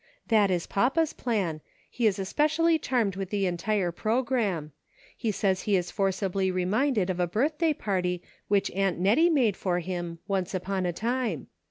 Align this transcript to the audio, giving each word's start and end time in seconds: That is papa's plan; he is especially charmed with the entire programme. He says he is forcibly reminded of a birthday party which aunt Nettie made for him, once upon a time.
That 0.29 0.49
is 0.49 0.65
papa's 0.65 1.13
plan; 1.13 1.61
he 1.87 2.07
is 2.07 2.17
especially 2.17 2.79
charmed 2.79 3.15
with 3.15 3.29
the 3.29 3.45
entire 3.45 3.91
programme. 3.91 4.71
He 5.15 5.31
says 5.31 5.61
he 5.61 5.75
is 5.75 5.91
forcibly 5.91 6.49
reminded 6.49 7.11
of 7.11 7.19
a 7.19 7.27
birthday 7.27 7.73
party 7.73 8.23
which 8.47 8.71
aunt 8.71 8.97
Nettie 8.97 9.29
made 9.29 9.55
for 9.55 9.77
him, 9.77 10.17
once 10.27 10.55
upon 10.55 10.87
a 10.87 10.91
time. 10.91 11.49